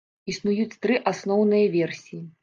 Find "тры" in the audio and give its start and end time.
0.85-0.95